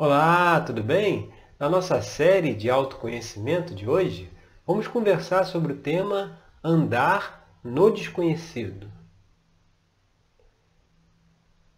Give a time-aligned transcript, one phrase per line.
[0.00, 1.28] Olá, tudo bem?
[1.58, 4.30] Na nossa série de autoconhecimento de hoje,
[4.64, 8.88] vamos conversar sobre o tema andar no desconhecido.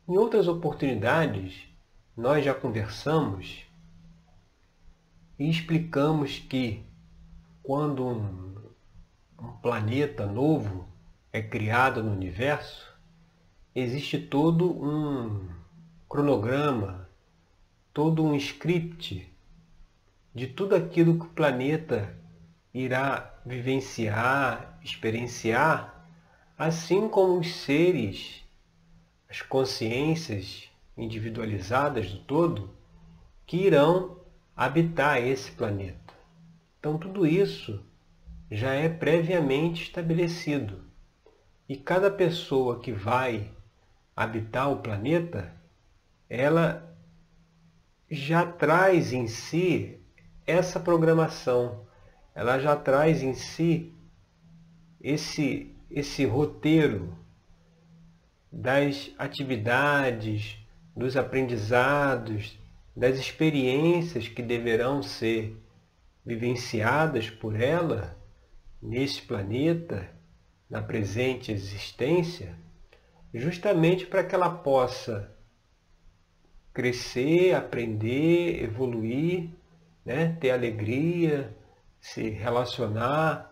[0.07, 1.67] Em outras oportunidades,
[2.15, 3.65] nós já conversamos
[5.39, 6.85] e explicamos que
[7.63, 8.55] quando um,
[9.39, 10.87] um planeta novo
[11.33, 12.87] é criado no universo,
[13.75, 15.49] existe todo um
[16.07, 17.00] cronograma,
[18.01, 19.31] todo um script
[20.35, 22.17] de tudo aquilo que o planeta
[22.73, 26.09] irá vivenciar, experienciar,
[26.57, 28.43] assim como os seres,
[29.29, 32.71] as consciências individualizadas do todo,
[33.47, 34.17] que irão
[34.57, 36.15] habitar esse planeta.
[36.79, 37.85] Então tudo isso
[38.51, 40.87] já é previamente estabelecido.
[41.69, 43.51] E cada pessoa que vai
[44.17, 45.55] habitar o planeta,
[46.31, 46.90] ela
[48.11, 50.01] já traz em si
[50.45, 51.87] essa programação,
[52.35, 53.95] ela já traz em si
[55.01, 57.17] esse, esse roteiro
[58.51, 60.59] das atividades,
[60.97, 62.59] dos aprendizados,
[62.97, 65.57] das experiências que deverão ser
[66.27, 68.17] vivenciadas por ela
[68.83, 70.11] nesse planeta,
[70.69, 72.57] na presente existência,
[73.33, 75.33] justamente para que ela possa
[76.73, 79.51] crescer, aprender, evoluir,
[80.05, 80.37] né?
[80.41, 81.57] ter alegria,
[82.01, 83.51] se relacionar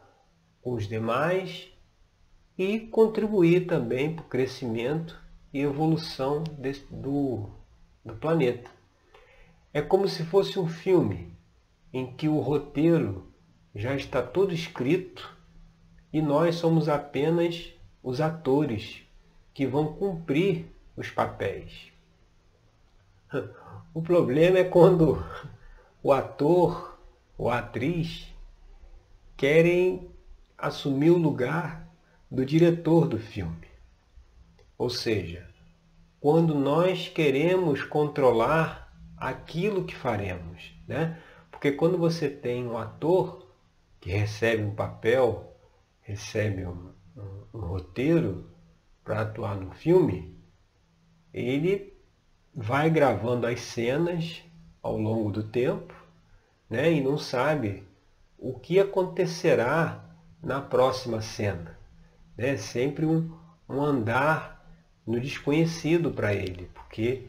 [0.63, 1.71] com os demais
[2.57, 5.19] e contribuir também para o crescimento
[5.53, 7.51] e evolução desse, do,
[8.05, 8.71] do planeta.
[9.73, 11.37] É como se fosse um filme
[11.93, 13.33] em que o roteiro
[13.75, 15.37] já está todo escrito
[16.13, 19.03] e nós somos apenas os atores
[19.53, 21.93] que vão cumprir os papéis.
[23.95, 25.25] O problema é quando
[26.03, 26.99] o ator
[27.37, 28.33] ou a atriz
[29.37, 30.11] querem
[30.57, 31.89] assumir o lugar
[32.31, 33.69] do diretor do filme.
[34.77, 35.49] Ou seja,
[36.21, 40.75] quando nós queremos controlar aquilo que faremos.
[40.87, 41.21] Né?
[41.51, 43.47] Porque quando você tem um ator
[44.01, 45.57] que recebe um papel,
[46.01, 48.49] recebe um, um, um roteiro
[49.05, 50.39] para atuar no filme,
[51.33, 51.88] ele
[52.61, 54.43] vai gravando as cenas
[54.83, 55.95] ao longo do tempo
[56.69, 57.85] né, e não sabe
[58.37, 60.05] o que acontecerá
[60.43, 61.79] na próxima cena.
[62.37, 62.57] É né?
[62.57, 63.33] sempre um,
[63.69, 64.69] um andar
[65.07, 67.29] no desconhecido para ele, porque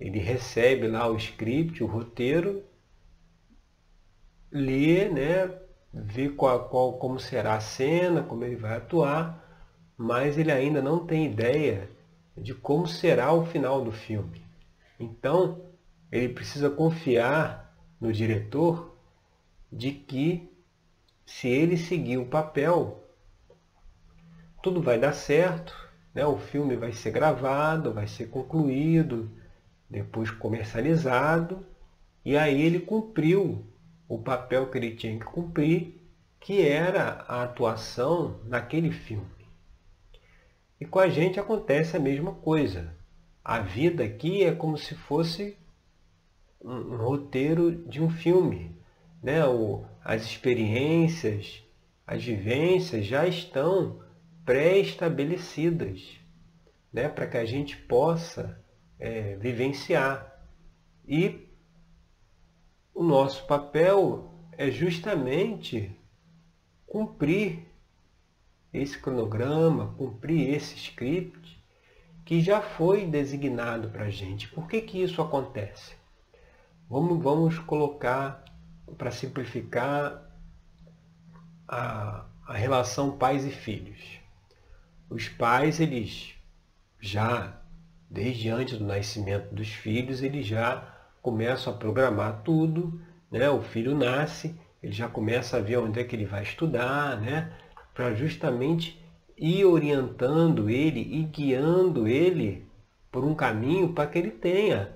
[0.00, 2.64] ele recebe lá o script, o roteiro,
[4.50, 5.56] lê, né,
[5.92, 9.40] vê qual, qual, como será a cena, como ele vai atuar,
[9.96, 11.88] mas ele ainda não tem ideia
[12.36, 14.43] de como será o final do filme.
[14.98, 15.70] Então,
[16.10, 18.96] ele precisa confiar no diretor
[19.72, 20.48] de que
[21.26, 23.02] se ele seguir o papel,
[24.62, 25.74] tudo vai dar certo,
[26.14, 26.24] né?
[26.24, 29.30] o filme vai ser gravado, vai ser concluído,
[29.90, 31.66] depois comercializado,
[32.24, 33.66] e aí ele cumpriu
[34.08, 36.00] o papel que ele tinha que cumprir,
[36.38, 39.26] que era a atuação naquele filme.
[40.80, 42.94] E com a gente acontece a mesma coisa.
[43.44, 45.58] A vida aqui é como se fosse
[46.58, 48.74] um, um roteiro de um filme.
[49.22, 49.44] Né?
[49.44, 51.62] O, as experiências,
[52.06, 54.02] as vivências já estão
[54.46, 56.18] pré-estabelecidas
[56.90, 57.06] né?
[57.06, 58.58] para que a gente possa
[58.98, 60.42] é, vivenciar.
[61.06, 61.46] E
[62.94, 65.94] o nosso papel é justamente
[66.86, 67.66] cumprir
[68.72, 71.53] esse cronograma, cumprir esse script
[72.24, 74.48] que já foi designado para a gente.
[74.48, 75.94] Por que, que isso acontece?
[76.88, 78.44] Vamos, vamos colocar,
[78.96, 80.24] para simplificar,
[81.68, 84.20] a, a relação pais e filhos.
[85.08, 86.34] Os pais, eles
[87.00, 87.60] já,
[88.08, 93.00] desde antes do nascimento dos filhos, eles já começam a programar tudo,
[93.30, 93.48] né?
[93.50, 97.52] O filho nasce, ele já começa a ver onde é que ele vai estudar, né?
[97.94, 99.03] Para justamente
[99.36, 102.66] ir orientando ele e guiando ele
[103.10, 104.92] por um caminho para que ele tenha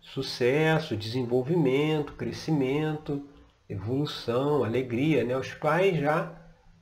[0.00, 3.26] sucesso, desenvolvimento, crescimento,
[3.68, 5.24] evolução, alegria.
[5.24, 5.36] Né?
[5.36, 6.32] Os pais já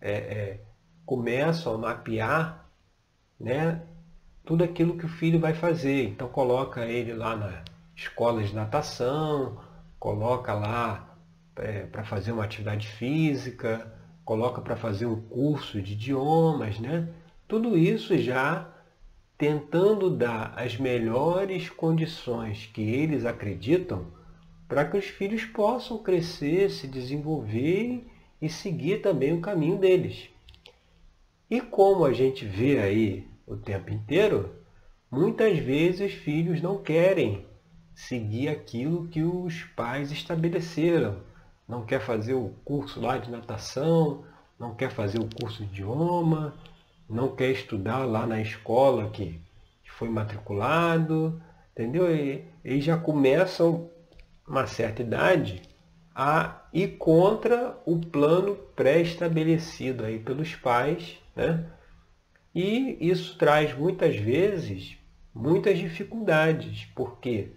[0.01, 0.61] é, é,
[1.07, 2.67] começam a mapear
[3.39, 3.83] né,
[4.45, 6.09] tudo aquilo que o filho vai fazer.
[6.09, 7.63] Então coloca ele lá na,
[7.95, 9.61] escolas de natação,
[9.99, 11.17] coloca lá
[11.57, 13.93] é, para fazer uma atividade física,
[14.33, 17.07] coloca para fazer um curso de idiomas, né?
[17.47, 18.67] Tudo isso já
[19.37, 24.07] tentando dar as melhores condições que eles acreditam
[24.67, 28.07] para que os filhos possam crescer, se desenvolver
[28.41, 30.31] e seguir também o caminho deles.
[31.51, 34.51] E como a gente vê aí o tempo inteiro,
[35.11, 37.45] muitas vezes os filhos não querem
[37.95, 41.21] seguir aquilo que os pais estabeleceram.
[41.69, 44.25] Não quer fazer o curso lá de natação,
[44.59, 46.55] não quer fazer o curso de idioma,
[47.09, 49.41] não quer estudar lá na escola que
[50.03, 51.41] foi matriculado,
[51.73, 52.15] entendeu?
[52.15, 53.89] E, e já começam,
[54.47, 55.63] uma certa idade,
[56.15, 61.67] a ir contra o plano pré-estabelecido aí pelos pais, né?
[62.55, 64.99] E isso traz muitas vezes
[65.35, 67.51] muitas dificuldades, porque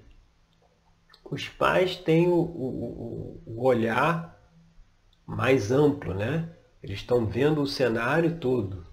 [1.30, 4.39] os pais têm o, o, o olhar
[5.25, 6.50] mais amplo, né?
[6.83, 8.86] Eles estão vendo o cenário todo.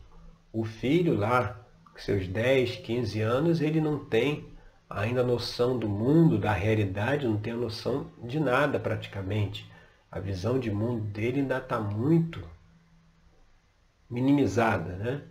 [0.51, 1.61] O filho lá,
[1.93, 4.51] com seus 10, 15 anos, ele não tem
[4.89, 9.71] ainda noção do mundo, da realidade, não tem a noção de nada praticamente.
[10.11, 12.43] A visão de mundo dele ainda está muito
[14.09, 15.23] minimizada, né?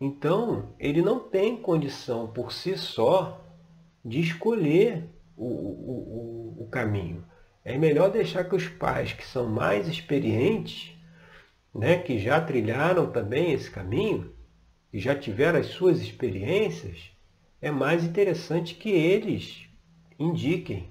[0.00, 3.40] Então, ele não tem condição por si só
[4.04, 7.24] de escolher o, o, o, caminho.
[7.64, 10.96] É melhor deixar que os pais que são mais experientes,
[11.74, 14.32] né, que já trilharam também esse caminho,
[14.90, 17.10] que já tiveram as suas experiências,
[17.60, 19.66] é mais interessante que eles
[20.18, 20.90] indiquem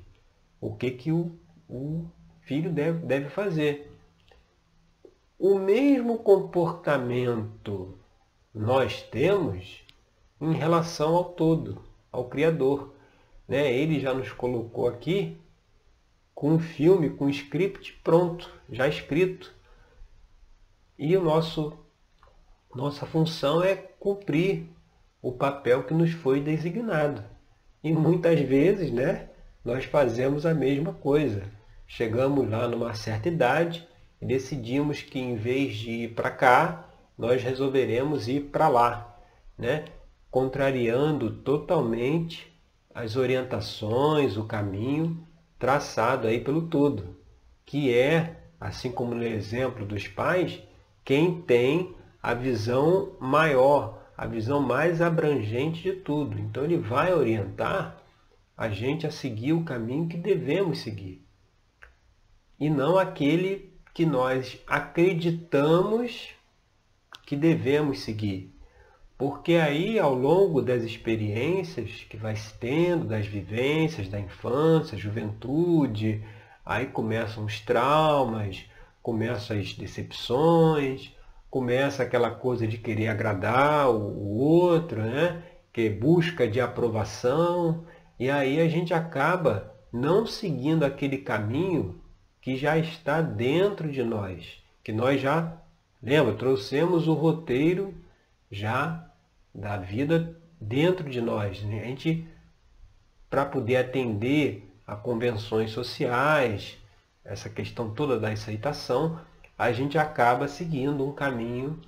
[0.59, 1.37] o que, que o,
[1.69, 2.05] o
[2.41, 3.91] filho deve, deve fazer.
[5.37, 7.97] O mesmo comportamento
[8.53, 9.83] nós temos
[10.39, 11.81] em relação ao todo,
[12.11, 12.92] ao Criador.
[13.53, 13.71] Né?
[13.71, 15.38] Ele já nos colocou aqui
[16.33, 19.53] com um filme, com um script pronto, já escrito.
[20.97, 21.77] E o nosso,
[22.73, 24.65] nossa função é cumprir
[25.21, 27.23] o papel que nos foi designado.
[27.83, 29.29] E muitas vezes né,
[29.63, 31.44] nós fazemos a mesma coisa.
[31.85, 33.88] Chegamos lá numa certa idade
[34.19, 39.15] e decidimos que em vez de ir para cá, nós resolveremos ir para lá,
[39.55, 39.85] né?
[40.31, 42.51] contrariando totalmente
[42.93, 45.25] as orientações, o caminho
[45.57, 47.17] traçado aí pelo todo,
[47.65, 50.61] que é, assim como no exemplo dos pais,
[51.03, 56.39] quem tem a visão maior, a visão mais abrangente de tudo.
[56.39, 57.97] Então ele vai orientar
[58.55, 61.25] a gente a seguir o caminho que devemos seguir.
[62.59, 66.29] E não aquele que nós acreditamos
[67.25, 68.52] que devemos seguir.
[69.18, 76.24] Porque aí, ao longo das experiências que vai se tendo, das vivências da infância, juventude,
[76.65, 78.65] aí começam os traumas,
[79.01, 81.15] começam as decepções,
[81.50, 85.44] começa aquela coisa de querer agradar o outro, né?
[85.71, 87.86] que busca de aprovação,
[88.19, 92.00] e aí a gente acaba não seguindo aquele caminho
[92.42, 95.57] que já está dentro de nós, que nós já
[96.04, 97.94] Lembra, trouxemos o roteiro
[98.53, 99.09] já
[99.53, 101.61] da vida dentro de nós.
[101.63, 101.81] Né?
[101.81, 102.27] A gente,
[103.29, 106.77] para poder atender a convenções sociais,
[107.25, 109.19] essa questão toda da aceitação,
[109.57, 111.79] a gente acaba seguindo um caminho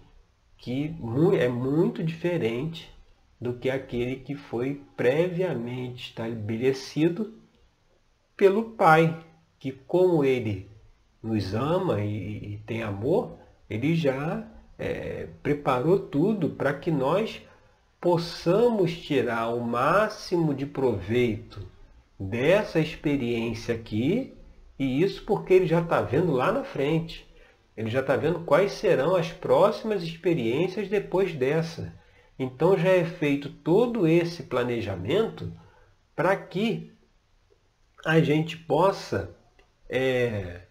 [0.57, 0.95] que
[1.39, 2.91] é muito diferente
[3.39, 7.33] do que aquele que foi previamente estabelecido
[8.35, 9.23] pelo Pai,
[9.59, 10.69] que como ele
[11.22, 13.38] nos ama e, e tem amor,
[13.69, 17.41] ele já é, preparou tudo para que nós
[18.00, 21.65] possamos tirar o máximo de proveito
[22.20, 24.34] dessa experiência aqui,
[24.77, 27.25] e isso porque ele já está vendo lá na frente.
[27.75, 31.94] Ele já está vendo quais serão as próximas experiências depois dessa.
[32.38, 35.51] Então já é feito todo esse planejamento
[36.15, 36.94] para que
[38.05, 39.36] a gente possa
[39.89, 40.62] é,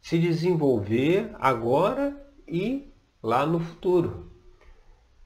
[0.00, 2.16] se desenvolver agora
[2.46, 2.89] e
[3.22, 4.30] lá no futuro.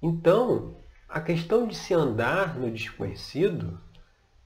[0.02, 0.76] Então,
[1.08, 3.80] a questão de se andar no desconhecido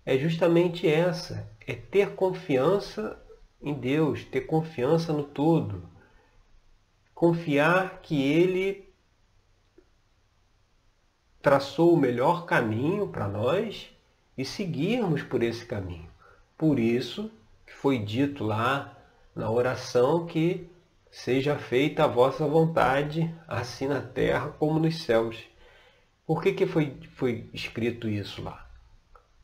[0.04, 3.20] é justamente essa, é ter confiança
[3.60, 5.88] em Deus, ter confiança no todo.
[7.14, 8.88] Confiar que Ele
[11.42, 13.90] traçou o melhor caminho para nós
[14.36, 16.08] e seguirmos por esse caminho.
[16.56, 17.30] Por isso
[17.66, 18.96] foi dito lá
[19.34, 20.68] na oração que
[21.10, 25.44] seja feita a vossa vontade, assim na terra como nos céus.
[26.26, 28.66] Por que, que foi, foi escrito isso lá?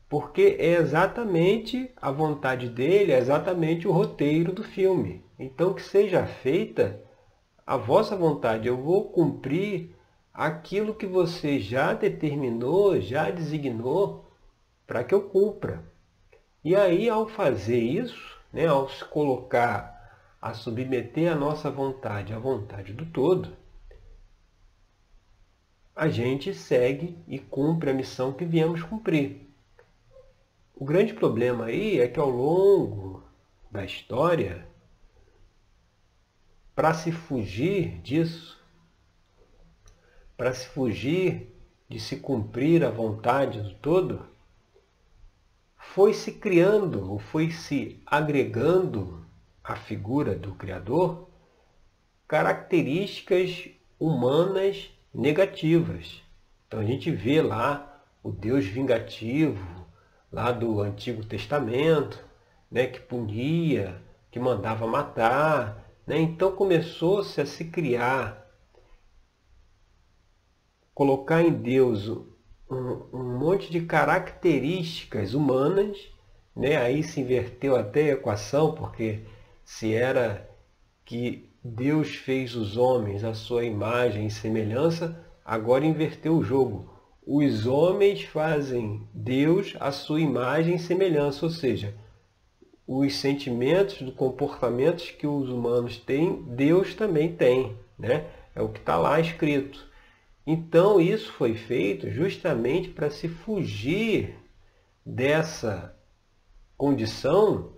[0.07, 5.23] Porque é exatamente a vontade dele, é exatamente o roteiro do filme.
[5.37, 7.01] Então que seja feita
[7.65, 8.67] a vossa vontade.
[8.67, 9.95] Eu vou cumprir
[10.33, 14.29] aquilo que você já determinou, já designou
[14.85, 15.83] para que eu cumpra.
[16.63, 19.94] E aí, ao fazer isso, né, ao se colocar
[20.45, 23.57] a submeter a nossa vontade à vontade do todo,
[25.95, 29.49] a gente segue e cumpre a missão que viemos cumprir.
[30.75, 33.23] O grande problema aí é que ao longo
[33.71, 34.67] da história,
[36.75, 38.63] para se fugir disso,
[40.37, 41.57] para se fugir
[41.89, 44.27] de se cumprir a vontade do todo,
[45.75, 49.24] foi se criando ou foi se agregando
[49.67, 51.29] à figura do Criador
[52.27, 53.69] características
[53.99, 56.21] humanas negativas.
[56.67, 59.85] Então a gente vê lá o Deus vingativo,
[60.31, 62.23] lá do Antigo Testamento,
[62.69, 65.85] né, que punia, que mandava matar.
[66.05, 66.19] Né?
[66.19, 68.45] Então começou-se a se criar,
[70.93, 72.07] colocar em Deus
[72.69, 76.11] um, um monte de características humanas,
[76.55, 76.75] né?
[76.77, 79.23] aí se inverteu até a equação, porque
[79.65, 80.47] se era
[81.03, 86.93] que Deus fez os homens à sua imagem e semelhança, agora inverteu o jogo.
[87.25, 91.95] Os homens fazem Deus à sua imagem e semelhança, ou seja,
[92.85, 97.75] os sentimentos, os comportamentos que os humanos têm, Deus também tem.
[97.97, 98.27] Né?
[98.53, 99.83] É o que está lá escrito.
[100.45, 104.35] Então isso foi feito justamente para se fugir
[105.03, 105.97] dessa
[106.77, 107.74] condição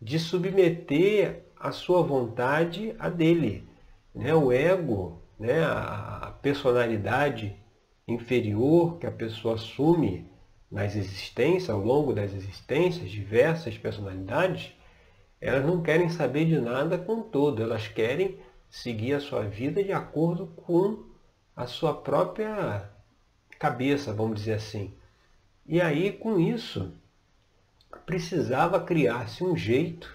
[0.00, 3.68] de submeter a sua vontade a dele.
[4.14, 4.34] Né?
[4.34, 5.62] O ego, né?
[5.64, 7.56] a personalidade
[8.06, 10.26] inferior que a pessoa assume
[10.70, 14.72] nas existências, ao longo das existências, diversas personalidades,
[15.40, 18.38] elas não querem saber de nada com todo, elas querem
[18.68, 21.04] seguir a sua vida de acordo com
[21.56, 22.90] a sua própria
[23.58, 24.94] cabeça, vamos dizer assim.
[25.66, 26.92] E aí, com isso,
[28.08, 30.10] precisava criar-se um jeito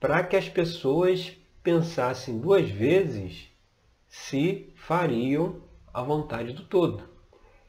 [0.00, 3.50] para que as pessoas pensassem duas vezes
[4.08, 5.60] se fariam
[5.92, 7.06] a vontade do todo.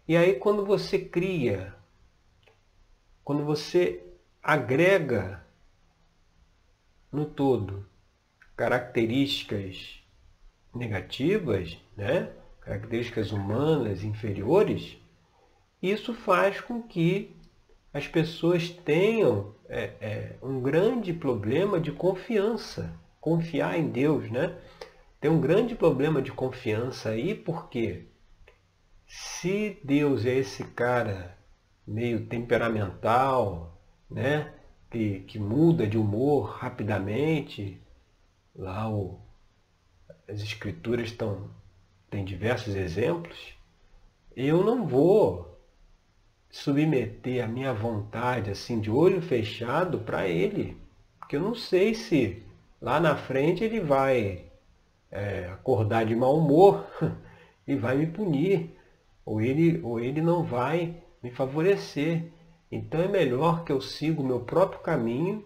[0.07, 1.75] E aí, quando você cria,
[3.25, 4.01] quando você
[4.41, 5.45] agrega
[7.11, 7.85] no todo
[8.55, 10.01] características
[10.73, 12.31] negativas, né?
[12.61, 14.97] características humanas inferiores,
[15.81, 17.35] isso faz com que
[17.95, 24.53] as pessoas tenham é, é, um grande problema de confiança, confiar em Deus, né?
[25.21, 28.03] Tem um grande problema de confiança aí, porque
[29.07, 31.37] se Deus é esse cara
[31.87, 33.79] meio temperamental,
[34.11, 34.53] né?
[34.91, 37.81] Que, que muda de humor rapidamente,
[38.53, 39.21] lá o,
[40.27, 41.49] as escrituras estão,
[42.09, 43.57] tem diversos exemplos,
[44.35, 45.54] eu não vou
[46.55, 50.77] submeter a minha vontade assim de olho fechado para ele,
[51.19, 52.41] porque eu não sei se
[52.81, 54.45] lá na frente ele vai
[55.11, 56.87] é, acordar de mau humor
[57.67, 58.73] e vai me punir,
[59.25, 62.31] ou ele, ou ele não vai me favorecer.
[62.71, 65.43] Então é melhor que eu siga o meu próprio caminho,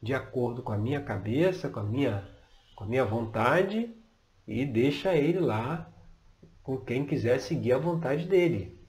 [0.00, 2.24] de acordo com a minha cabeça, com a minha,
[2.76, 3.90] com a minha vontade,
[4.46, 5.90] e deixa ele lá
[6.62, 8.80] com quem quiser seguir a vontade dele.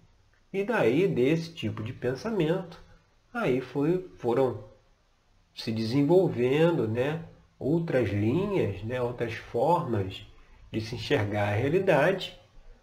[0.53, 2.79] E daí, desse tipo de pensamento,
[3.33, 4.63] aí foi, foram
[5.55, 7.25] se desenvolvendo né,
[7.57, 10.25] outras linhas, né, outras formas
[10.71, 12.39] de se enxergar a realidade,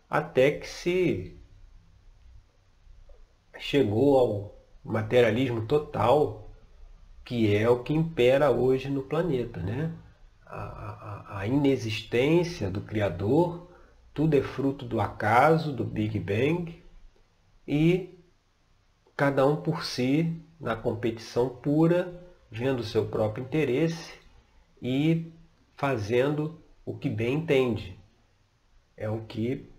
[0.09, 1.37] até que se
[3.59, 6.51] chegou ao materialismo total,
[7.25, 9.61] que é o que impera hoje no planeta.
[9.61, 9.95] Né?
[10.51, 13.69] a, a, inexistência do Criador,
[14.13, 16.80] tudo é fruto do acaso, do Big Bang,
[17.71, 18.19] e
[19.17, 24.13] cada um por si, na competição pura, vendo o seu próprio interesse
[24.83, 25.33] e
[25.77, 27.97] fazendo o que bem entende.
[28.97, 29.71] É o que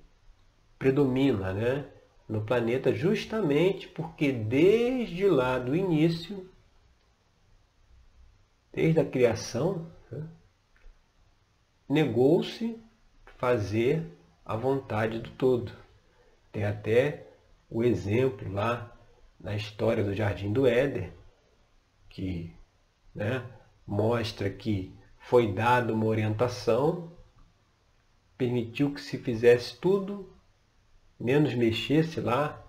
[0.80, 1.86] predomina né,
[2.30, 6.50] no planeta, justamente porque desde lá do início,
[8.72, 10.30] desde a criação, né,
[11.90, 12.80] negou-se
[13.38, 14.08] fazer
[14.46, 15.74] a vontade do todo.
[16.54, 17.31] Tem até
[17.72, 18.94] o exemplo lá
[19.40, 21.10] na história do Jardim do Éden,
[22.10, 22.54] que
[23.16, 23.44] né,
[23.88, 27.16] mostra que foi dada uma orientação,
[28.38, 30.36] permitiu que se fizesse tudo,
[31.18, 32.62] menos mexesse lá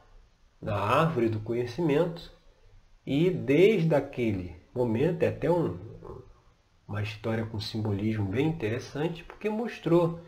[0.60, 2.32] na árvore do conhecimento,
[3.04, 5.76] e desde aquele momento, é até um,
[6.86, 10.20] uma história com simbolismo bem interessante, porque mostrou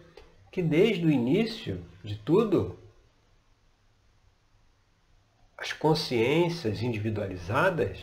[0.50, 2.76] que desde o início de tudo,
[5.56, 7.98] as consciências individualizadas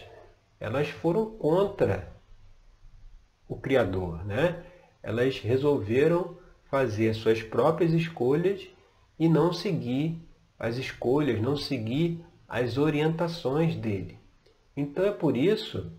[0.61, 2.15] elas foram contra
[3.47, 4.63] o Criador, né?
[5.01, 6.37] Elas resolveram
[6.69, 8.67] fazer as suas próprias escolhas
[9.17, 10.21] e não seguir
[10.59, 14.19] as escolhas, não seguir as orientações dele.
[14.77, 15.91] Então é por isso,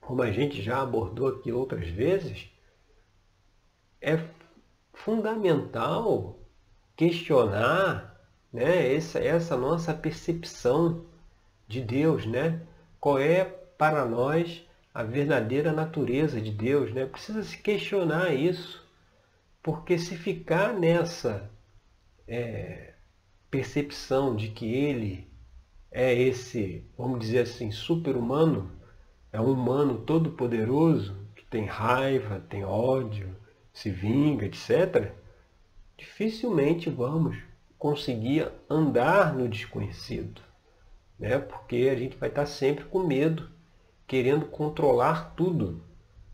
[0.00, 2.50] como a gente já abordou aqui outras vezes,
[4.02, 4.22] é
[4.92, 6.38] fundamental
[6.94, 8.11] questionar
[8.52, 11.04] né, essa, essa nossa percepção
[11.66, 12.60] de Deus, né?
[13.00, 17.06] Qual é para nós a verdadeira natureza de Deus, né?
[17.06, 18.86] Precisa se questionar isso,
[19.62, 21.50] porque se ficar nessa
[22.28, 22.92] é,
[23.50, 25.26] percepção de que Ele
[25.90, 28.70] é esse, vamos dizer assim, super-humano,
[29.32, 33.34] é um humano todo-poderoso, que tem raiva, tem ódio,
[33.72, 35.12] se vinga, etc.,
[35.96, 37.36] dificilmente vamos
[37.82, 40.40] conseguir andar no desconhecido,
[41.18, 41.36] né?
[41.36, 43.50] porque a gente vai estar sempre com medo,
[44.06, 45.82] querendo controlar tudo,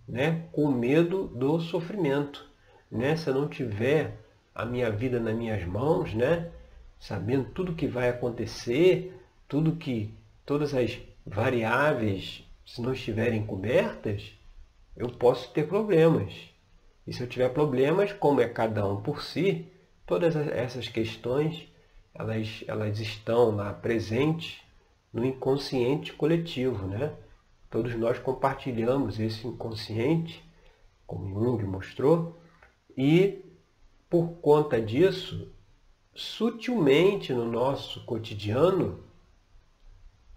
[0.06, 0.44] né?
[0.52, 2.46] com medo do sofrimento.
[2.90, 3.16] Né?
[3.16, 4.18] Se eu não tiver
[4.54, 6.50] a minha vida nas minhas mãos, né?
[7.00, 10.14] sabendo tudo que vai acontecer, tudo que
[10.44, 14.34] todas as variáveis, se não estiverem cobertas,
[14.94, 16.34] eu posso ter problemas.
[17.06, 19.66] E se eu tiver problemas, como é cada um por si,
[20.08, 21.68] todas essas questões
[22.14, 24.60] elas, elas estão lá presentes
[25.12, 27.12] no inconsciente coletivo, né?
[27.70, 30.42] Todos nós compartilhamos esse inconsciente,
[31.06, 32.40] como Jung mostrou,
[32.96, 33.44] e
[34.08, 35.52] por conta disso,
[36.14, 39.00] sutilmente no nosso cotidiano,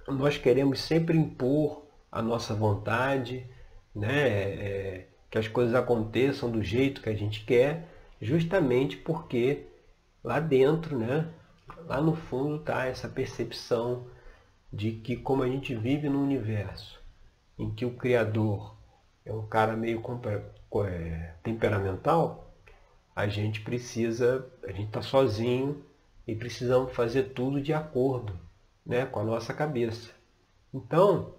[0.08, 3.48] nós queremos sempre impor a nossa vontade,
[3.96, 4.30] né?
[4.30, 7.91] É, que as coisas aconteçam do jeito que a gente quer,
[8.22, 9.66] justamente porque
[10.24, 11.34] lá dentro, né?
[11.86, 14.08] lá no fundo está essa percepção
[14.72, 17.02] de que como a gente vive num universo
[17.58, 18.76] em que o Criador
[19.26, 20.02] é um cara meio
[20.86, 22.54] é, temperamental,
[23.16, 25.84] a gente precisa, a gente está sozinho
[26.26, 28.40] e precisamos fazer tudo de acordo
[28.86, 30.12] né, com a nossa cabeça.
[30.74, 31.36] Então,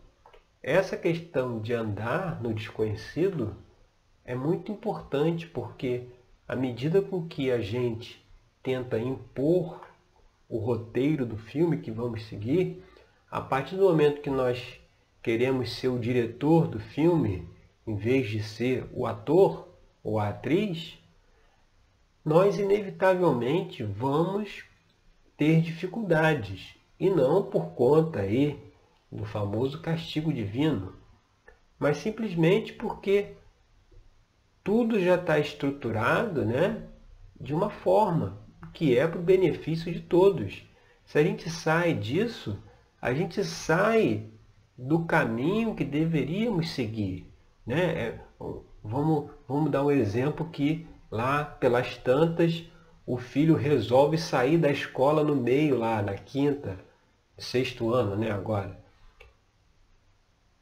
[0.62, 3.56] essa questão de andar no desconhecido
[4.24, 6.08] é muito importante porque
[6.46, 8.24] à medida com que a gente
[8.62, 9.80] tenta impor
[10.48, 12.82] o roteiro do filme que vamos seguir,
[13.30, 14.78] a partir do momento que nós
[15.22, 17.48] queremos ser o diretor do filme,
[17.86, 19.68] em vez de ser o ator
[20.02, 20.98] ou a atriz,
[22.24, 24.64] nós inevitavelmente vamos
[25.36, 26.74] ter dificuldades.
[27.00, 28.62] E não por conta aí
[29.10, 30.94] do famoso castigo divino,
[31.78, 33.32] mas simplesmente porque
[34.64, 36.82] tudo já está estruturado né,
[37.40, 38.38] de uma forma
[38.72, 40.64] que é para o benefício de todos.
[41.04, 42.58] Se a gente sai disso,
[43.00, 44.26] a gente sai
[44.76, 47.30] do caminho que deveríamos seguir.
[47.66, 47.80] Né?
[47.80, 48.20] É,
[48.82, 52.64] vamos, vamos dar um exemplo que lá pelas tantas
[53.04, 56.78] o filho resolve sair da escola no meio, lá na quinta,
[57.36, 58.80] sexto ano, né, agora.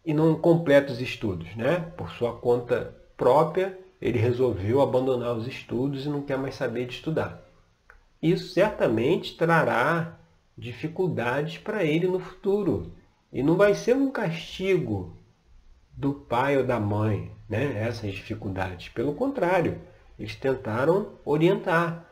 [0.04, 1.92] E não completa os estudos, né?
[1.96, 6.94] Por sua conta própria, ele resolveu abandonar os estudos e não quer mais saber de
[6.94, 7.42] estudar.
[8.22, 10.18] Isso certamente trará
[10.56, 12.92] dificuldades para ele no futuro.
[13.32, 15.16] E não vai ser um castigo
[15.96, 17.78] do pai ou da mãe, né?
[17.78, 18.88] essas dificuldades.
[18.88, 19.80] Pelo contrário,
[20.18, 22.06] eles tentaram orientar.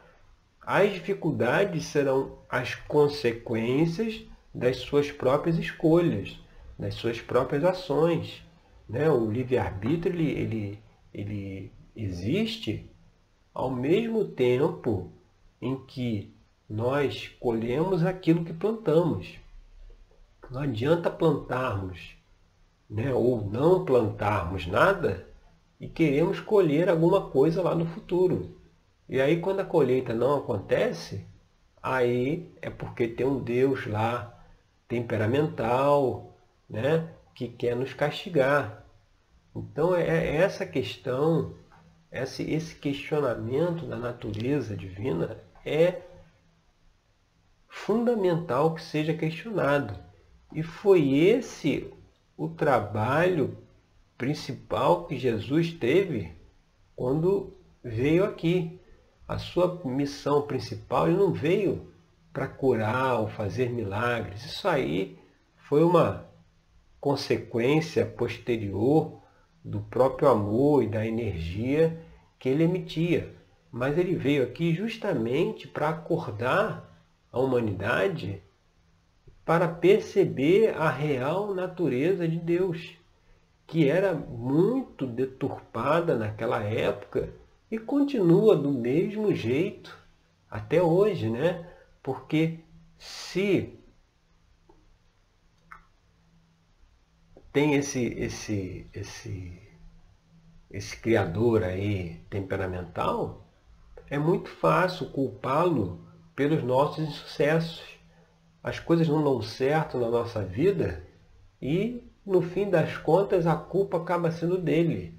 [0.60, 4.22] As dificuldades serão as consequências
[4.54, 6.38] das suas próprias escolhas,
[6.78, 8.42] das suas próprias ações.
[8.88, 9.10] Né?
[9.10, 10.78] O livre-arbítrio ele, ele,
[11.12, 12.88] ele existe
[13.52, 15.10] ao mesmo tempo
[15.60, 16.32] em que
[16.70, 19.36] nós colhemos aquilo que plantamos.
[20.48, 22.16] Não adianta plantarmos
[22.88, 25.26] né, ou não plantarmos nada
[25.80, 28.56] e queremos colher alguma coisa lá no futuro.
[29.08, 31.26] E aí quando a colheita não acontece,
[31.82, 34.34] aí é porque tem um Deus lá
[34.86, 36.32] temperamental,
[36.70, 38.84] né, que quer nos castigar.
[39.54, 41.54] Então é, é essa questão
[42.10, 46.02] esse, esse questionamento da natureza divina é
[47.68, 49.98] fundamental que seja questionado.
[50.52, 51.92] E foi esse
[52.36, 53.58] o trabalho
[54.16, 56.32] principal que Jesus teve
[56.96, 58.80] quando veio aqui.
[59.26, 61.92] A sua missão principal, ele não veio
[62.32, 64.42] para curar ou fazer milagres.
[64.42, 65.18] Isso aí
[65.56, 66.26] foi uma
[66.98, 69.17] consequência posterior
[69.68, 72.00] do próprio amor e da energia
[72.38, 73.34] que ele emitia.
[73.70, 76.88] Mas ele veio aqui justamente para acordar
[77.30, 78.42] a humanidade
[79.44, 82.96] para perceber a real natureza de Deus,
[83.66, 87.30] que era muito deturpada naquela época
[87.70, 89.96] e continua do mesmo jeito
[90.50, 91.66] até hoje, né?
[92.02, 92.60] Porque
[92.98, 93.77] se
[97.52, 99.68] tem esse esse esse
[100.70, 103.46] esse criador aí temperamental,
[104.10, 106.00] é muito fácil culpá-lo
[106.34, 107.82] pelos nossos insucessos.
[108.62, 111.02] As coisas não dão certo na nossa vida
[111.60, 115.14] e, no fim das contas, a culpa acaba sendo dele.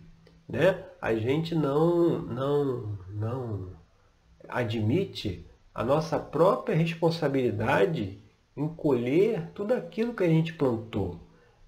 [0.47, 0.83] Né?
[1.01, 3.69] A gente não, não, não
[4.47, 8.23] admite a nossa própria responsabilidade
[8.55, 11.19] em colher tudo aquilo que a gente plantou.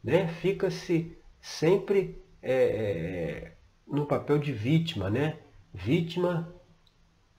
[0.04, 0.28] Né?
[0.28, 3.52] Fica-se sempre é, é
[3.88, 5.38] no papel de vítima, né?
[5.74, 6.54] Vítima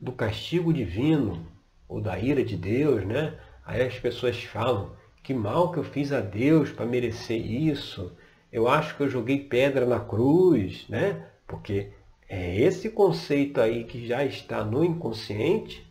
[0.01, 1.47] do castigo divino
[1.89, 3.39] ou da ira de Deus, né?
[3.65, 8.13] Aí as pessoas falam, que mal que eu fiz a Deus para merecer isso.
[8.51, 11.27] Eu acho que eu joguei pedra na cruz, né?
[11.47, 11.93] Porque
[12.29, 15.87] é esse conceito aí que já está no inconsciente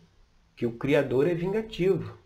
[0.56, 2.18] que o Criador é vingativo.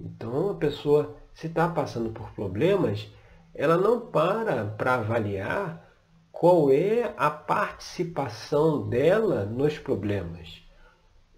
[0.00, 3.08] Então a pessoa, se está passando por problemas,
[3.54, 5.84] ela não para para avaliar
[6.32, 10.62] qual é a participação dela nos problemas.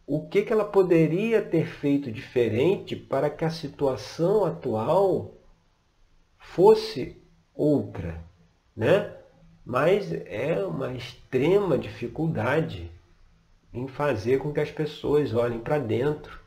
[0.07, 5.35] O que, que ela poderia ter feito diferente para que a situação atual
[6.38, 7.20] fosse
[7.55, 8.24] outra,
[8.74, 9.14] né?
[9.64, 12.90] Mas é uma extrema dificuldade
[13.74, 16.40] em fazer com que as pessoas olhem para dentro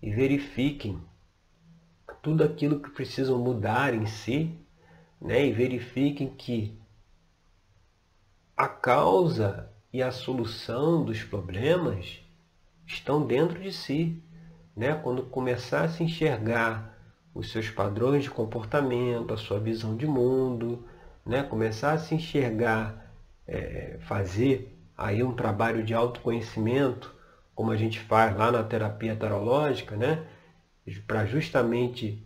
[0.00, 1.00] e verifiquem
[2.22, 4.54] tudo aquilo que precisam mudar em si,
[5.20, 5.46] né?
[5.46, 6.80] E verifiquem que
[8.56, 12.20] a causa e a solução dos problemas
[12.86, 14.22] estão dentro de si.
[14.76, 14.94] Né?
[14.94, 16.96] Quando começar a se enxergar
[17.34, 20.86] os seus padrões de comportamento, a sua visão de mundo,
[21.24, 21.42] né?
[21.42, 23.12] começar a se enxergar,
[23.46, 27.14] é, fazer aí um trabalho de autoconhecimento,
[27.54, 30.26] como a gente faz lá na terapia tarológica, né?
[31.06, 32.24] para justamente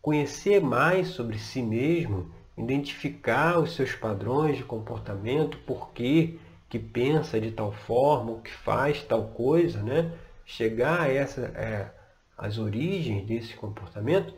[0.00, 7.40] conhecer mais sobre si mesmo identificar os seus padrões de comportamento, por que que pensa
[7.40, 10.12] de tal forma, o que faz tal coisa, né?
[10.44, 11.90] chegar a essa, é,
[12.36, 14.34] as origens desse comportamento,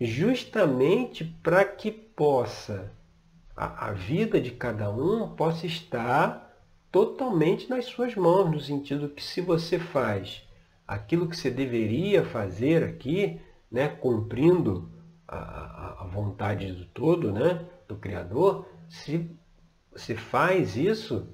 [0.00, 2.92] justamente para que possa
[3.56, 6.54] a, a vida de cada um possa estar
[6.92, 10.42] totalmente nas suas mãos, no sentido que se você faz
[10.86, 13.40] aquilo que você deveria fazer aqui,
[13.70, 14.90] né, cumprindo
[15.28, 17.66] a, vontade do todo, né?
[17.88, 19.30] do Criador, se
[19.96, 21.26] se faz isso,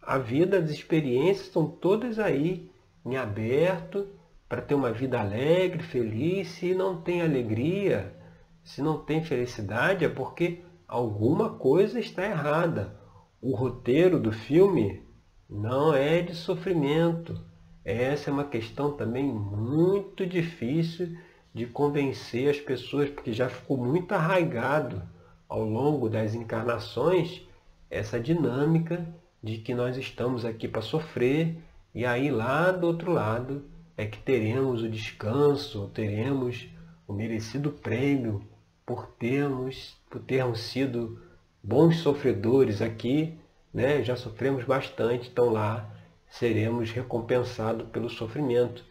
[0.00, 2.70] a vida, as experiências estão todas aí
[3.04, 4.08] em aberto
[4.48, 6.48] para ter uma vida alegre, feliz.
[6.48, 8.14] Se não tem alegria,
[8.62, 12.98] se não tem felicidade, é porque alguma coisa está errada.
[13.40, 15.02] O roteiro do filme
[15.48, 17.40] não é de sofrimento.
[17.84, 21.16] Essa é uma questão também muito difícil
[21.58, 25.02] de convencer as pessoas, porque já ficou muito arraigado
[25.48, 27.42] ao longo das encarnações
[27.90, 29.04] essa dinâmica
[29.42, 31.58] de que nós estamos aqui para sofrer
[31.92, 33.64] e aí lá do outro lado
[33.96, 36.68] é que teremos o descanso, teremos
[37.08, 38.40] o merecido prêmio
[38.86, 41.20] por termos, por termos sido
[41.60, 43.36] bons sofredores aqui,
[43.74, 44.00] né?
[44.04, 45.90] já sofremos bastante, então lá
[46.28, 48.84] seremos recompensados pelo sofrimento.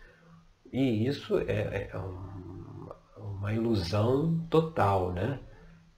[0.71, 1.97] E isso é, é
[3.38, 5.39] uma ilusão total, né?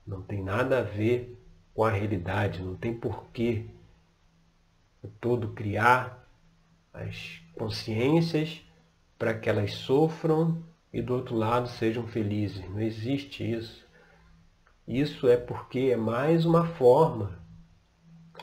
[0.06, 1.42] Não tem nada a ver
[1.74, 3.66] com a realidade, não tem porquê
[5.02, 6.28] o todo criar
[6.94, 8.62] as consciências
[9.18, 12.70] para que elas sofram e do outro lado sejam felizes.
[12.70, 13.88] Não existe isso.
[14.86, 17.40] Isso é porque é mais uma forma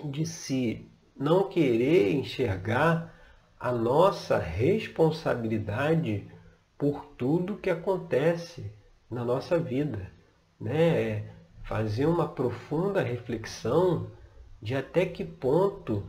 [0.04, 3.14] de se não querer enxergar
[3.58, 6.26] a nossa responsabilidade
[6.78, 8.70] por tudo que acontece
[9.10, 10.10] na nossa vida.
[10.60, 11.02] Né?
[11.02, 11.30] É
[11.64, 14.10] fazer uma profunda reflexão
[14.62, 16.04] de até que ponto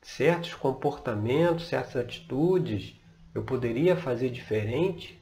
[0.00, 3.00] certos comportamentos, certas atitudes
[3.34, 5.20] eu poderia fazer diferente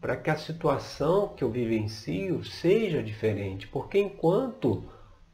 [0.00, 3.68] para que a situação que eu vivencio seja diferente.
[3.68, 4.84] Porque enquanto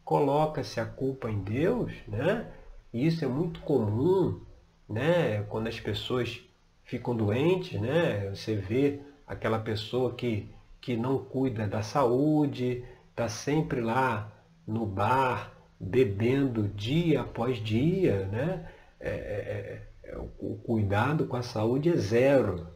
[0.05, 2.47] coloca-se a culpa em Deus, né?
[2.93, 4.41] E isso é muito comum,
[4.89, 5.43] né?
[5.45, 6.41] Quando as pessoas
[6.85, 8.29] ficam doentes, né?
[8.29, 14.33] Você vê aquela pessoa que que não cuida da saúde, está sempre lá
[14.67, 18.71] no bar, bebendo dia após dia, né?
[19.01, 22.67] É, é, é, o cuidado com a saúde é zero.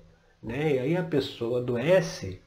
[0.43, 0.75] Né?
[0.75, 2.41] E aí a pessoa adoece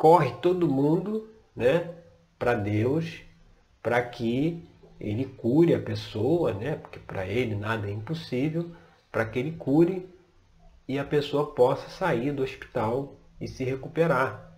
[0.00, 1.94] corre todo mundo né,
[2.38, 3.20] para Deus,
[3.82, 4.66] para que
[4.98, 8.70] ele cure a pessoa, né, porque para ele nada é impossível,
[9.12, 10.08] para que ele cure
[10.88, 14.54] e a pessoa possa sair do hospital e se recuperar.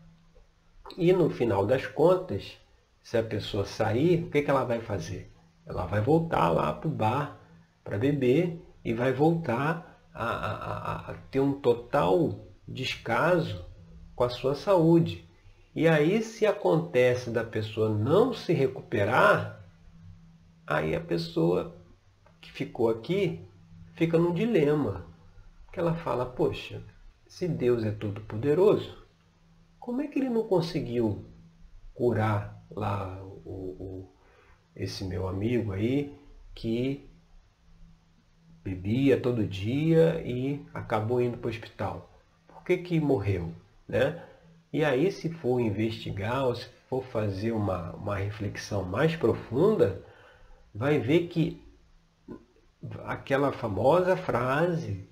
[0.96, 2.58] E no final das contas,
[3.02, 5.32] se a pessoa sair, o que, que ela vai fazer?
[5.66, 7.38] Ela vai voltar lá para o bar
[7.84, 13.64] para beber e vai voltar a, a, a, ter um total descaso
[14.14, 15.28] com a sua saúde.
[15.74, 19.64] E aí, se acontece da pessoa não se recuperar,
[20.66, 21.74] aí a pessoa
[22.40, 23.40] que ficou aqui
[23.94, 25.06] fica num dilema.
[25.72, 26.82] Que ela fala, poxa,
[27.32, 28.94] se Deus é todo poderoso,
[29.80, 31.24] como é que ele não conseguiu
[31.94, 34.12] curar lá o, o,
[34.76, 36.14] esse meu amigo aí
[36.54, 37.08] que
[38.62, 42.20] bebia todo dia e acabou indo para o hospital?
[42.46, 43.50] Por que, que morreu?
[43.88, 44.22] Né?
[44.70, 50.04] E aí, se for investigar, ou se for fazer uma, uma reflexão mais profunda,
[50.74, 51.66] vai ver que
[53.06, 55.08] aquela famosa frase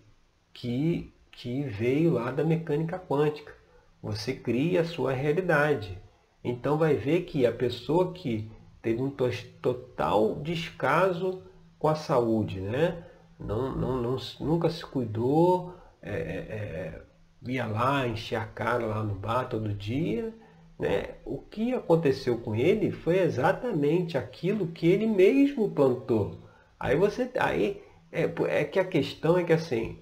[0.53, 3.55] que, que veio lá da mecânica quântica.
[4.03, 5.99] Você cria a sua realidade.
[6.45, 8.51] Então vai ver que a pessoa que
[8.83, 11.43] teve um total descaso
[11.79, 13.03] com a saúde, né?
[13.39, 17.03] não, não, não nunca se cuidou, é, é, é
[17.49, 20.35] ia lá, encher a cara lá no bar todo dia.
[20.79, 21.15] Né?
[21.25, 26.37] O que aconteceu com ele foi exatamente aquilo que ele mesmo plantou.
[26.79, 27.31] Aí você.
[27.39, 29.99] Aí é, é que a questão é que assim,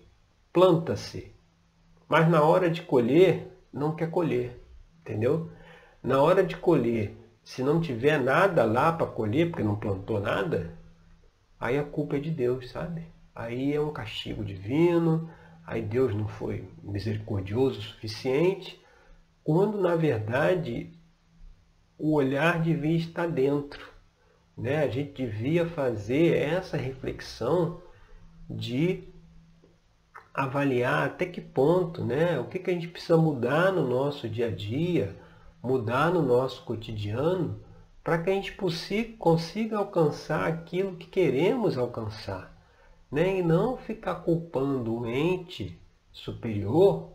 [0.53, 1.33] planta-se,
[2.09, 4.61] mas na hora de colher, não quer colher.
[5.01, 5.51] Entendeu?
[6.03, 10.75] Na hora de colher, se não tiver nada lá para colher, porque não plantou nada,
[11.59, 13.07] aí a culpa é de Deus, sabe?
[13.35, 15.31] Aí é um castigo divino,
[15.67, 18.83] aí Deus não foi misericordioso o suficiente,
[19.43, 20.93] quando na verdade
[21.99, 23.87] o olhar devia estar dentro.
[24.57, 24.83] Né?
[24.83, 27.81] A gente devia fazer essa reflexão
[28.49, 29.05] de
[30.39, 32.39] avaliar até que ponto, né?
[32.39, 35.17] o que, que a gente precisa mudar no nosso dia a dia,
[35.61, 37.61] mudar no nosso cotidiano,
[38.05, 38.53] para que a gente
[39.19, 42.57] consiga alcançar aquilo que queremos alcançar
[43.11, 43.39] né?
[43.39, 45.77] e não ficar culpando o ente
[46.13, 47.13] superior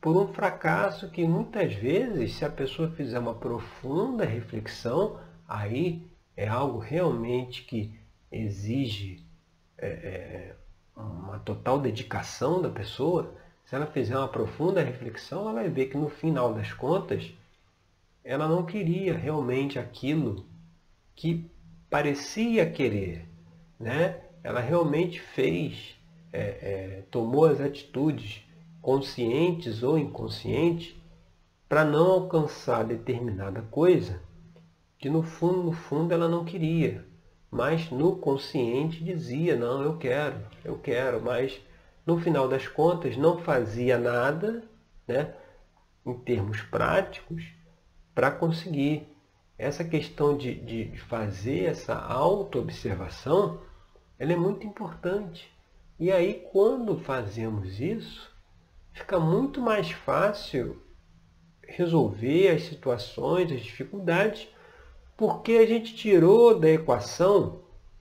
[0.00, 6.48] por um fracasso que muitas vezes, se a pessoa fizer uma profunda reflexão, aí é
[6.48, 7.96] algo realmente que
[8.32, 9.24] exige
[9.78, 10.56] é, é,
[10.96, 13.34] uma total dedicação da pessoa.
[13.64, 17.32] Se ela fizer uma profunda reflexão, ela vai ver que no final das contas,
[18.24, 20.46] ela não queria realmente aquilo
[21.14, 21.50] que
[21.88, 23.28] parecia querer,
[23.78, 24.20] né?
[24.42, 25.96] ela realmente fez,
[26.32, 28.42] é, é, tomou as atitudes
[28.80, 30.94] conscientes ou inconscientes
[31.68, 34.20] para não alcançar determinada coisa
[34.98, 37.04] que no fundo, no fundo ela não queria,
[37.52, 41.60] mas no consciente dizia, não, eu quero, eu quero, mas
[42.06, 44.64] no final das contas não fazia nada,
[45.06, 45.34] né,
[46.06, 47.44] em termos práticos,
[48.14, 49.06] para conseguir.
[49.58, 53.60] Essa questão de, de fazer essa auto-observação
[54.18, 55.52] ela é muito importante.
[56.00, 58.30] E aí, quando fazemos isso,
[58.92, 60.82] fica muito mais fácil
[61.62, 64.48] resolver as situações, as dificuldades,
[65.22, 67.60] porque a gente tirou da equação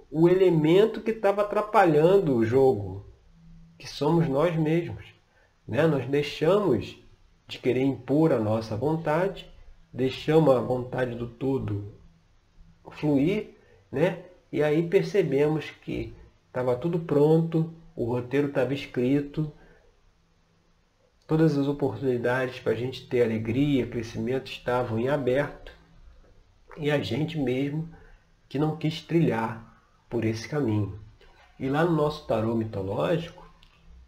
[0.10, 3.06] o elemento que estava atrapalhando o jogo,
[3.78, 5.06] que somos nós mesmos.
[5.68, 5.86] Né?
[5.86, 6.98] Nós deixamos
[7.48, 9.48] de querer impor a nossa vontade,
[9.94, 11.94] deixamos a vontade do todo
[12.90, 13.52] fluir,
[13.92, 14.24] né?
[14.52, 16.16] E aí percebemos que
[16.48, 19.54] estava tudo pronto, o roteiro estava escrito,
[21.28, 25.80] todas as oportunidades para a gente ter alegria, crescimento estavam em aberto,
[26.78, 27.90] e a gente mesmo
[28.48, 29.72] que não quis trilhar
[30.10, 31.00] por esse caminho.
[31.60, 33.50] E lá no nosso tarô mitológico,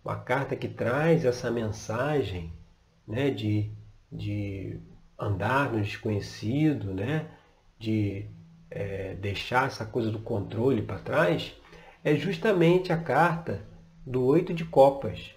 [0.04, 2.52] uma carta que traz essa mensagem
[3.08, 3.72] né, de,
[4.12, 4.78] de
[5.18, 7.28] andar no desconhecido, né,
[7.80, 8.26] de
[8.70, 11.54] é, deixar essa coisa do controle para trás,
[12.04, 13.62] é justamente a carta
[14.06, 15.34] do oito de copas.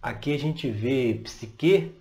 [0.00, 1.92] Aqui a gente vê Psique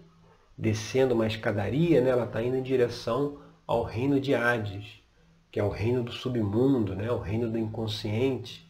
[0.58, 2.12] descendo uma escadaria, né?
[2.12, 5.02] ela está indo em direção ao reino de Hades,
[5.52, 7.12] que é o reino do submundo, né?
[7.12, 8.70] o reino do inconsciente.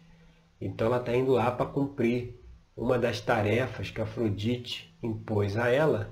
[0.60, 2.40] Então ela está indo lá para cumprir
[2.76, 6.12] uma das tarefas que Afrodite impôs a ela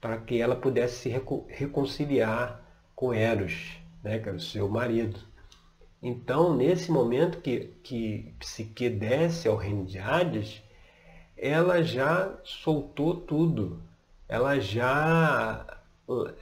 [0.00, 1.08] para que ela pudesse se
[1.48, 2.60] reconciliar
[2.94, 4.18] com Eros, né?
[4.18, 5.18] que era o seu marido.
[6.02, 10.60] Então, nesse momento que, que Psique desce ao reino de Hades,
[11.36, 13.80] ela já soltou tudo.
[14.28, 15.71] Ela já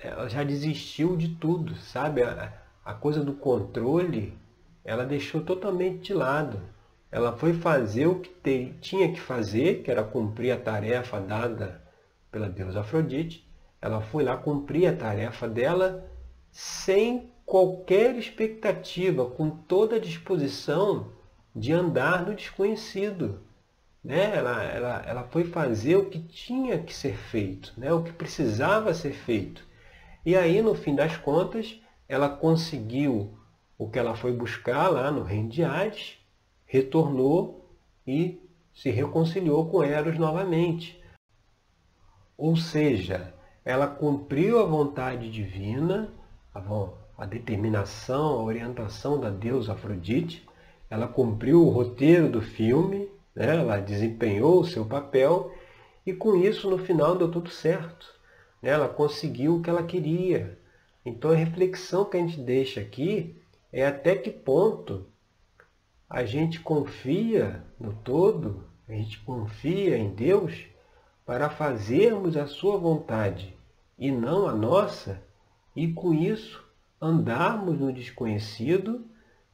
[0.03, 2.23] ela já desistiu de tudo, sabe?
[2.23, 2.53] A,
[2.85, 4.37] a coisa do controle,
[4.85, 6.61] ela deixou totalmente de lado.
[7.11, 11.83] Ela foi fazer o que te, tinha que fazer, que era cumprir a tarefa dada
[12.31, 13.47] pela deusa Afrodite.
[13.83, 16.05] Ela foi lá cumprir a tarefa dela
[16.51, 21.13] sem qualquer expectativa, com toda a disposição
[21.55, 23.41] de andar no desconhecido.
[24.03, 24.37] Né?
[24.37, 27.93] Ela, ela, ela foi fazer o que tinha que ser feito, né?
[27.93, 29.67] o que precisava ser feito.
[30.25, 33.39] E aí, no fim das contas, ela conseguiu
[33.79, 36.19] o que ela foi buscar lá no reino de Hades,
[36.67, 37.75] retornou
[38.07, 38.41] e
[38.75, 41.03] se reconciliou com Eros novamente.
[42.37, 43.35] Ou seja,
[43.65, 46.13] ela cumpriu a vontade divina,
[46.55, 46.61] a
[47.21, 50.49] a determinação, a orientação da deusa Afrodite,
[50.89, 53.11] ela cumpriu o roteiro do filme,
[53.41, 53.57] né?
[53.57, 55.51] ela desempenhou o seu papel
[56.05, 58.15] e com isso no final deu tudo certo.
[58.61, 58.71] Né?
[58.71, 60.59] Ela conseguiu o que ela queria.
[61.05, 63.35] Então a reflexão que a gente deixa aqui
[63.73, 65.07] é até que ponto
[66.09, 70.67] a gente confia no todo, a gente confia em Deus
[71.25, 73.57] para fazermos a sua vontade
[73.99, 75.23] e não a nossa,
[75.75, 76.63] e com isso
[77.01, 79.07] andarmos no desconhecido,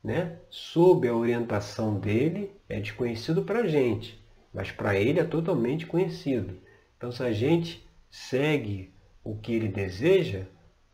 [0.07, 5.85] né, sob a orientação dele, é desconhecido para a gente, mas para ele é totalmente
[5.85, 6.57] conhecido.
[6.97, 10.45] Então, se a gente segue o que ele deseja,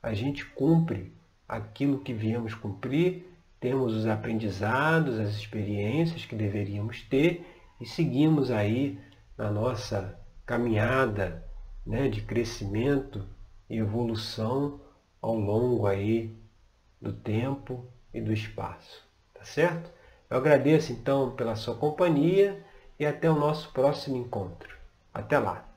[0.03, 1.13] a gente cumpre
[1.47, 7.45] aquilo que viemos cumprir, temos os aprendizados, as experiências que deveríamos ter
[7.79, 8.99] e seguimos aí
[9.37, 11.45] na nossa caminhada
[11.85, 13.27] né, de crescimento
[13.69, 14.81] e evolução
[15.21, 16.35] ao longo aí
[16.99, 19.03] do tempo e do espaço.
[19.35, 19.91] Tá certo?
[20.29, 22.65] Eu agradeço então pela sua companhia
[22.99, 24.77] e até o nosso próximo encontro.
[25.13, 25.72] Até lá!